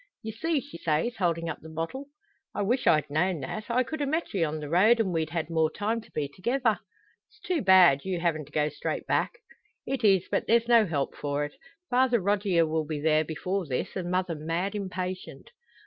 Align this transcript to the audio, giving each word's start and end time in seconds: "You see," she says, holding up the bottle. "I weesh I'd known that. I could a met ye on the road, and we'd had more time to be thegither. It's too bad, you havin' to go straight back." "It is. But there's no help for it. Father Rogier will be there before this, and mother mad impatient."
"You 0.23 0.31
see," 0.31 0.61
she 0.61 0.79
says, 0.79 1.17
holding 1.17 1.47
up 1.47 1.59
the 1.61 1.69
bottle. 1.69 2.07
"I 2.55 2.63
weesh 2.63 2.87
I'd 2.87 3.07
known 3.11 3.41
that. 3.41 3.65
I 3.69 3.83
could 3.83 4.01
a 4.01 4.07
met 4.07 4.33
ye 4.33 4.43
on 4.43 4.59
the 4.59 4.67
road, 4.67 4.99
and 4.99 5.13
we'd 5.13 5.29
had 5.29 5.51
more 5.51 5.69
time 5.69 6.01
to 6.01 6.09
be 6.11 6.25
thegither. 6.27 6.79
It's 7.29 7.39
too 7.41 7.61
bad, 7.61 8.03
you 8.03 8.19
havin' 8.19 8.43
to 8.45 8.51
go 8.51 8.69
straight 8.69 9.05
back." 9.05 9.33
"It 9.85 10.03
is. 10.03 10.27
But 10.31 10.47
there's 10.47 10.67
no 10.67 10.87
help 10.87 11.13
for 11.15 11.45
it. 11.45 11.53
Father 11.91 12.19
Rogier 12.19 12.65
will 12.65 12.85
be 12.87 12.99
there 12.99 13.23
before 13.23 13.67
this, 13.67 13.95
and 13.95 14.09
mother 14.09 14.33
mad 14.33 14.73
impatient." 14.73 15.51